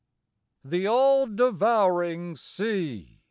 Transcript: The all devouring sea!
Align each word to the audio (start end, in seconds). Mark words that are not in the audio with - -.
The 0.63 0.87
all 0.87 1.27
devouring 1.27 2.35
sea! 2.35 3.19